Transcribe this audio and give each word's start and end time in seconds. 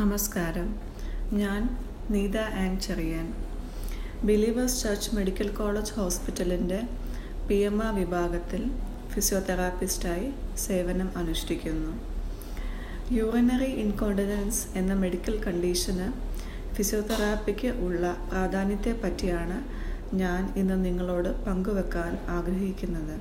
നമസ്കാരം. 0.00 0.74
ഞാൻ 1.32 1.78
Neetha 2.10 2.38
and 2.38 2.80
Cherian. 2.80 3.34
Believers 4.24 4.82
church 4.82 5.14
medical 5.14 5.48
college 5.48 5.92
ഹോസ്പിറ്റലിന്റെ 5.92 6.82
പി 7.48 7.54
എം 7.54 7.84
ആർ 7.84 7.94
വിഭാഗത്തിൽ 7.94 8.70
ഫിസിയോതെറാപ്പിസ്റ്റായി 9.08 10.30
സേവനം 10.58 11.10
അനുഷ്ഠിക്കുന്നു. 11.16 11.92
യൂറിനറി 13.12 13.70
ഇൻകോണ്ടിനൻസ് 13.84 14.78
എന്ന 14.78 14.94
മെഡിക്കൽ 14.94 15.44
കണ്ടീഷന് 15.44 16.08
ഫിസിയോതെറാപ്പിക്ക് 16.74 17.68
ഉള്ള 17.68 18.28
പ്രാധാന്യത്തെ 18.30 19.00
പറ്റിയാണ് 19.04 19.58
ഞാൻ 20.16 20.54
ഇന്ന് 20.56 20.84
നിങ്ങളോട് 20.84 21.44
പങ്കുവെക്കാൻ 21.44 22.18
ആഗ്രഹിക്കുന്നത്. 22.28 23.16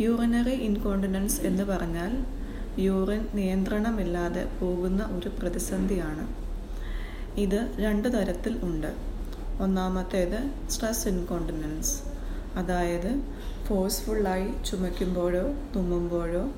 യൂറിനറി 0.00 0.56
ഇൻകോണ്ടിനൻസ് 0.70 1.40
എന്ന് 1.40 1.62
പറഞ്ഞാൽ 1.62 2.45
യൂറിൻ 2.78 3.26
നിയന്ത്രണമില്ലാതെ 3.34 4.44
പോകുന്ന 4.60 5.04
ഒരു 5.04 5.28
പ്രതിസന്ധിയാണ്. 5.28 6.46
ഇത് 7.40 7.72
രണ്ട് 7.78 8.08
തരത്തിൽ 8.12 8.58
ഉണ്ട്. 8.62 8.94
ഒന്നാമത്തേത് 9.60 10.70
സ്ട്രെസ് 10.70 11.08
ഇൻകോണ്ടിനൻസ്. 11.08 12.02
അതായത് 12.54 13.22
ഫോഴ്സ്ഫുള്ളായി 13.66 14.48
ചുമയ്ക്കുമ്പോഴോ 14.64 15.42
തുമ്മുമ്പോഴോ 15.76 16.52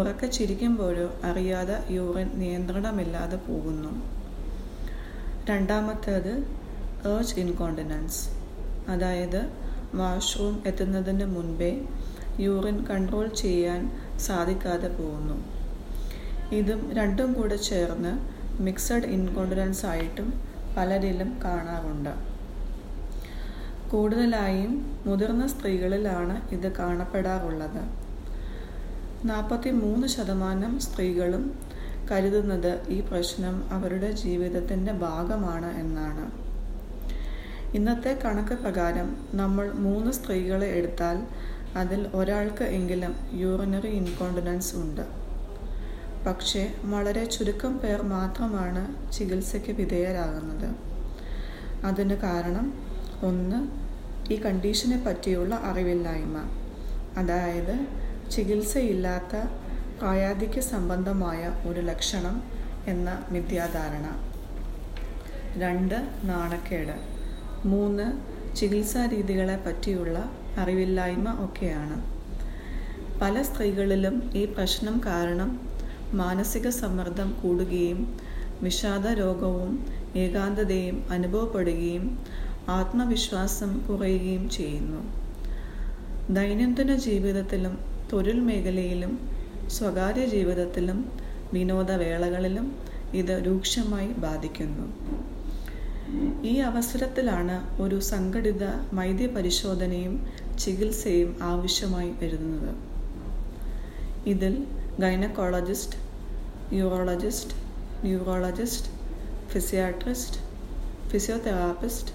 ഉറക്കെ 0.00 0.26
ചിരിക്കുമ്പോഴോ 0.26 1.14
അറിയാതെ 1.24 1.84
യൂറിൻ 1.90 2.30
നിയന്ത്രണമില്ലാതെ 2.34 3.36
പോകുന്നു. 3.36 4.24
രണ്ടാമത്തേത് 5.50 6.44
ഏർജ് 7.08 7.40
ഇൻകോണ്ടിനൻസ്. 7.40 8.28
അതായത് 8.88 9.52
വാഷ്റൂം 9.94 10.62
എത്തുന്നതിന് 10.66 11.24
മുൻപേ 11.24 11.88
യൂറിൻ 12.40 12.84
കൺട്രോൾ 12.84 13.28
ചെയ്യാൻ 13.28 14.00
സാധിക്കാതെ 14.18 14.88
പോകുന്നു. 14.88 15.44
ഇതും 16.54 16.92
രണ്ടും 16.92 17.32
കൂടെ 17.32 17.56
ചേർന്ന് 17.56 18.12
മിക്സഡ് 18.62 19.04
ഇൻകോണ്ടിനൻസ് 19.04 19.86
ആയിട്ടും 19.86 20.42
പലരിലും 20.76 21.40
കാണാറുണ്ട്. 21.44 22.14
കൂടുതലായും 23.90 25.00
മുതിർന്ന 25.06 25.46
സ്ത്രീകളിലാണ് 25.46 26.54
ഇത് 26.54 26.72
കാണപ്പെടാറുള്ളത്. 26.72 28.04
നാൽപ്പത്തി 29.24 29.70
മൂന്ന് 29.70 30.06
ശതമാനം 30.06 30.80
സ്ത്രീകളും 30.80 31.58
കരുതുന്നത് 32.10 32.88
ഈ 32.88 33.00
പ്രശ്നം 33.00 33.72
അവരുടെ 33.72 34.12
ജീവിതത്തിന്റെ 34.12 34.92
ഭാഗമാണ് 34.92 35.78
എന്നാണ്. 35.78 36.44
ഇന്നത്തെ 37.76 38.20
കണക്ക് 38.24 38.54
പ്രകാരം 38.54 39.16
നമ്മൾ 39.34 39.72
മൂന്ന് 39.72 40.10
സ്ത്രീകളെ 40.10 40.66
എടുത്താൽ 40.66 41.26
അതിൽ 41.76 42.08
ഒരാൾക്ക് 42.14 42.64
എങ്കിലും 42.64 43.16
യൂറിനറി 43.32 43.86
ഇൻകോണ്ടിനൻസ് 43.86 44.76
ഉണ്ട്. 44.76 45.24
പക്ഷേ 46.26 46.74
വളരെ 46.82 47.24
ചുരുക്കം 47.24 47.78
പേർ 47.78 48.02
മാത്രമാണ് 48.02 49.12
ചികിത്സയ്ക്ക് 49.12 49.72
വിധേയരാകുന്നത്. 49.72 50.74
അതിന് 51.86 52.14
കാരണം 52.14 52.66
ഒന്ന് 53.22 53.84
ഈ 54.32 54.36
കണ്ടീഷനെ 54.36 55.04
പറ്റിയുള്ള 55.06 55.54
അറിവില്ലായ്മ. 55.54 56.38
അതായത് 57.16 57.86
ചികിത്സയില്ലാത്ത 58.30 59.36
പ്രായാധിക്യ 59.98 60.60
സംബന്ധമായ 60.60 61.68
ഒരു 61.68 61.80
ലക്ഷണം 61.80 62.42
എന്ന 62.86 63.24
മിഥ്യാധാരണ. 63.30 64.06
രണ്ട് 65.60 65.94
നാണക്കേട്. 66.24 66.96
മൂന്ന് 67.66 68.06
ചികിത്സാ 68.56 69.06
രീതികളെ 69.06 69.56
പറ്റിയുള്ള 69.56 70.32
അറിവില്ലായ്മ 70.58 71.44
ഒക്കെയാണ്. 71.44 71.96
പല 73.20 73.42
സ്ത്രീകളിലും 73.42 74.30
ഈ 74.36 74.44
പ്രശ്നം 74.44 75.00
കാരണം 75.06 75.50
മാനസിക 76.14 76.68
സമ്മർദ്ദം 76.68 77.34
കൂടുകയും 77.42 78.00
വിഷാദ 78.62 79.06
രോഗവും 79.06 79.72
ഏകാന്തതയും 80.16 81.04
അനുഭവപ്പെടുകയും 81.10 82.04
ആത്മവിശ്വാസം 82.68 83.80
കുറയുകയും 83.88 84.48
ചെയ്യുന്നു. 84.50 85.00
ദൈനംദിന 86.30 86.96
ജീവിതത്തിലും 86.96 87.74
തൊഴിൽ 88.12 88.40
മേഖലയിലും 88.40 89.12
സ്വകാര്യ 89.70 90.26
ജീവിതത്തിലും 90.26 90.98
വിനോദവേളകളിലും 91.52 92.66
ഇത് 93.14 93.42
രൂക്ഷമായി 93.46 94.06
ബാധിക്കുന്നു. 94.06 94.86
ഈ 96.44 96.58
അവസരത്തിലാണ് 96.60 97.82
ഒരു 97.82 98.00
സംഘടിത 98.00 98.64
വൈദ്യ 98.92 99.26
പരിശോധനയും 99.26 100.14
ചികിത്സയും 100.58 101.36
ആവശ്യമായി 101.42 102.10
വരുന്നത്. 102.22 102.72
ഇതിൽ 104.26 104.54
gynaecologist 105.00 105.98
urologist 106.76 107.56
neurologist 108.04 108.90
physiatrist 109.52 110.40
physiotherapist 111.10 112.12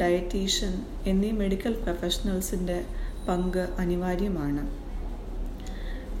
dietitian 0.00 0.74
എന്നീ 1.06 1.30
മെഡിക്കൽ 1.32 1.74
പ്രൊഫഷണൽസിന്റെ 1.82 2.84
പങ്ക് 3.28 3.68
അനിവാര്യമാണ്. 3.78 4.62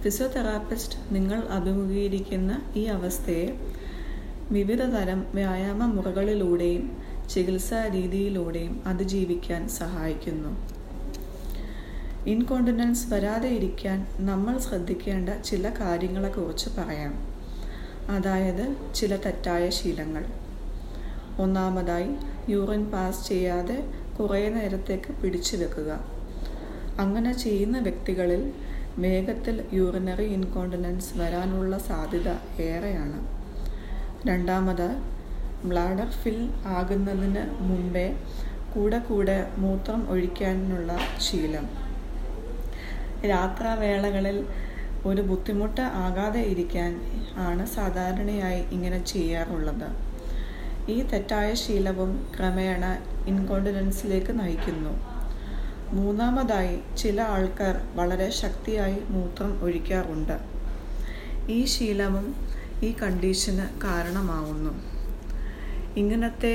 ഫിസിയോതെറാപ്പിസ്റ്റ് 0.02 1.14
നിങ്ങൾ 1.14 1.40
അഭിമുഖീകരിക്കുന്ന 1.58 2.62
ഈ 2.76 2.84
അവസ്ഥയെ 2.84 3.46
വിവിധ 4.52 4.82
തരം 4.82 5.26
വ്യായാമ 5.34 5.84
മുറകളിലൂടെയും 5.84 7.02
ചികിത്സാ 7.30 7.88
രീതിയിലൂടെയും 7.88 8.82
അതിജീവിക്കാൻ 8.86 9.68
സഹായിക്കുന്നു. 9.68 10.50
ഇൻകോണ്ടിനൻസ് 12.26 13.14
വരാതെ 13.14 13.48
ഇരിക്കാൻ 13.48 14.06
നമ്മൾ 14.18 14.58
ശ്രദ്ധിക്കേണ്ട 14.58 15.28
ചില 15.44 15.70
കാര്യങ്ങളെക്കുറിച്ച് 15.80 16.68
പറയാം. 16.78 17.14
അതായത് 18.10 18.94
ചില 18.94 19.16
തെറ്റായ 19.16 19.70
ശീലങ്ങൾ. 19.70 20.24
ഒന്നാമതായി 21.40 22.10
യൂറിൻ 22.48 22.90
പാസ് 22.90 23.28
ചെയ്യാതെ 23.28 23.84
കുറേ 24.20 24.48
നേരത്തേക്ക് 24.48 25.12
പിടിച്ചു 25.12 25.56
വെക്കുക. 25.56 26.00
അങ്ങനെ 26.98 27.38
ചെയ്യുന്ന 27.38 27.78
വ്യക്തികളിൽ 27.78 28.52
വേഗത്തിൽ 28.98 29.64
യൂറിനറി 29.72 30.24
ഇൻകോണ്ടിനൻസ് 30.24 31.18
വരാനുള്ള 31.18 31.78
സാധ്യത 31.78 32.60
ഏറെയാണ്. 32.62 33.41
രണ്ടാമത് 34.26 34.88
ബ്ലാഡർ 35.64 36.10
ഫിൽ 36.10 36.50
ആകുന്നതിന് 36.66 37.42
മുമ്പേ 37.60 38.16
കൂടെ 38.74 38.98
കൂടെ 38.98 39.50
മൂത്രം 39.58 40.10
ഒഴിക്കാനുള്ള 40.10 40.98
ശീലം. 41.18 41.66
രാത്രാവേളകളിൽ 43.24 44.46
ഒരു 45.06 45.22
ബുദ്ധിമുട്ട് 45.22 45.80
ആകാതെ 45.80 46.40
ഇരിക്കാൻ 46.40 46.92
ആണ് 47.36 47.66
സാധാരണയായി 47.66 48.62
ഇങ്ങനെ 48.62 49.04
ചെയ്യാറുള്ളത്. 49.04 49.88
ഈ 50.90 51.02
തെറ്റായ 51.02 51.54
ശീലവും 51.54 52.28
ക്രമേണ 52.38 52.84
ഇൻകോണ്ടിനൻസിലേക്ക് 53.26 54.40
നയിക്കുന്നു. 54.40 54.94
മൂന്നാമതായി 55.96 56.96
ചില 56.98 57.20
ആൾക്കാർ 57.20 57.76
വളരെ 57.94 58.30
ശക്തിയായി 58.30 58.98
മൂത്രം 59.08 59.62
ഒഴിക്കാറുണ്ട്. 59.62 60.36
ഈ 61.50 61.64
ശീലവും 61.64 62.26
ഈ 62.84 62.94
കണ്ടീഷന് 63.02 63.80
കാരണമാവുന്നു. 63.80 64.72
ഇങ്ങനത്തെ 65.96 66.54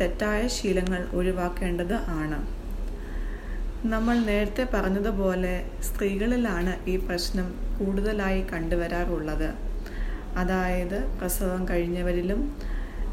തെറ്റായ 0.00 0.48
ശീലങ്ങൾ 0.48 1.08
ഒഴിവാക്കേണ്ടത് 1.12 1.94
ആണ്. 1.94 2.38
നമ്മൾ 3.86 4.18
നേരത്തെ 4.18 4.66
പറഞ്ഞതുപോലെ 4.74 5.70
സ്ത്രീകളിലാണ് 5.82 6.88
ഈ 6.88 6.96
പ്രശ്നം 6.96 7.48
കൂടുതലായി 7.78 8.40
കണ്ടുവരാറുള്ളത്. 8.40 9.48
അതായത് 10.36 11.18
പ്രസവം 11.18 11.68
കഴിഞ്ഞവരിലും 11.68 12.56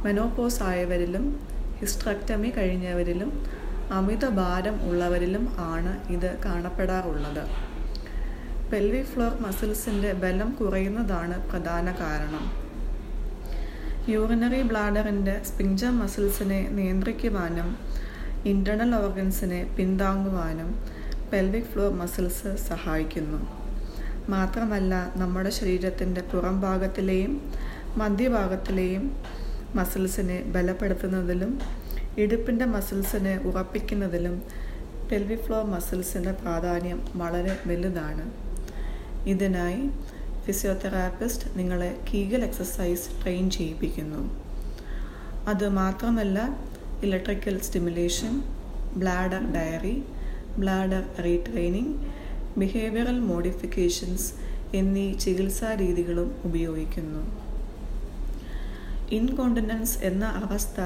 മെനോപോസ് 0.05 0.63
ആയവരിലും 0.63 1.25
ഹിസ്ട്രക്ടമി 1.79 2.49
കഴിഞ്ഞവരിലും 2.49 3.31
അമിത 3.91 4.25
ഭാരം 4.29 4.81
ഉള്ളവരിലും 4.89 5.59
ആണ് 5.59 6.11
ഇത് 6.11 6.37
കാണപ്പെടാറുള്ളത്. 6.45 7.43
പെൽവിക് 8.71 9.05
ഫ്ലോർ 9.05 9.33
മസിൽസിന്റെ 9.41 10.13
ബലം 10.13 10.49
കുറയുന്നതാണ് 10.51 11.35
പ്രധാന 11.49 11.91
കാരണം. 11.99 12.45
യൂറിനറി 14.09 14.61
ബ്ലാഡറിന്റെ 14.61 15.35
സ്പിഞ്ചർ 15.43 15.89
മസിൽസിനെ 15.89 16.67
നിയന്ത്രിക്കുവാനും 16.71 17.69
ഇന്റേർണൽ 18.45 18.95
ഓർഗൻസിനെ 18.95 19.75
പിന്താങ്ങുവാനും 19.77 20.69
പെൽവിക് 21.31 21.69
ഫ്ലോർ 21.73 21.91
മസിൽസ് 21.91 22.51
സഹായിക്കുന്നു. 22.69 23.39
മാത്രമല്ല 24.29 25.13
നമ്മുടെ 25.15 25.49
ശരീരത്തിന്റെ 25.49 26.21
പുറം 26.21 26.61
ഭാഗത്തിലെയും 26.61 27.33
മധ്യഭാഗത്തിലെയും 27.97 29.05
മസിൽസിനെ 29.75 30.43
ബലപ്പെടുത്തുന്നതിലും 30.55 31.53
ഇടുപ്പിന്റെ 32.17 32.65
മസിൽസിനെ 32.65 33.37
ഉറപ്പിക്കുന്നതിലും 33.37 34.35
പെൽവിക് 35.11 35.45
ഫ്ലോർ 35.45 35.65
മസിൽസിന്റെ 35.65 36.31
പ്രാധാന്യം 36.31 36.99
വളരെ 37.15 37.55
വലുതാണ്. 37.67 38.25
ഇതിനായി 39.33 39.83
ഫിസിയോതെറാപ്പിസ്റ്റ് 40.45 41.47
നിങ്ങളെ 41.59 41.89
കീഗൽ 42.09 42.41
എക്സസൈസ് 42.43 43.07
ട്രെയിൻ 43.21 43.45
ചെയ്യിപ്പിക്കുന്നു. 43.49 44.21
അത് 45.47 45.65
മാത്രമല്ല 45.69 46.37
electrical 47.03 47.55
stimulation 47.61 48.33
bladder 48.95 49.43
diary 49.55 49.95
bladder 50.57 51.03
retraining 51.25 51.95
behavioural 52.57 53.19
modifications 53.31 54.29
എന്നീ 54.73 55.07
ചികിത്സാ 55.23 55.69
രീതികളും 55.81 56.29
ഉപയോഗിക്കുന്നു. 56.45 57.23
ഇൻകോണ്ടിനൻസ് 59.17 59.97
എന്ന 60.09 60.25
അവസ്ഥ 60.43 60.79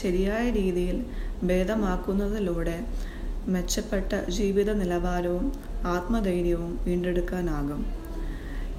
ശരിയായ 0.00 0.44
രീതിയിൽ 0.50 0.96
ഭേദമാക്കുന്നതിലൂടെ 1.42 2.78
മെച്ചപ്പെട്ട 3.46 4.30
ജീവിത 4.30 4.72
നിലവാരവും 4.72 5.52
ആത്മധൈര്യവും 5.86 6.78
വീണ്ടെടുക്കാനാകും. 6.84 7.86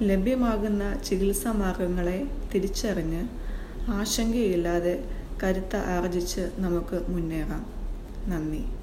ലഭ്യമാകുന്ന 0.02 1.02
ചികിത്സാ 1.04 1.52
മാർഗങ്ങളെ 1.52 2.24
തിരിച്ചറിഞ്ഞ് 2.54 3.28
ആശങ്കയില്ലാതെ 3.90 5.04
കരുത്ത് 5.42 5.76
ആർജിച്ച് 5.76 6.50
നമുക്ക് 6.58 7.02
മുന്നേറാം. 7.08 7.66
നന്ദി. 8.30 8.81